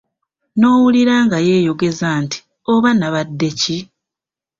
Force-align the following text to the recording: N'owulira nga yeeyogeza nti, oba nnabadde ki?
N'owulira 0.59 1.15
nga 1.25 1.37
yeeyogeza 1.47 2.09
nti, 2.23 2.39
oba 2.73 2.89
nnabadde 2.93 3.49
ki? 3.59 3.77